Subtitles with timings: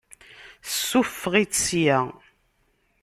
[0.71, 1.99] Ssufeɣ-itt ssya!